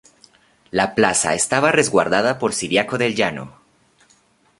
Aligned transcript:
La 0.71 0.95
plaza 0.95 1.35
estaba 1.35 1.71
resguardada 1.71 2.39
por 2.39 2.55
Ciriaco 2.55 2.97
del 2.97 3.13
Llano. 3.13 3.59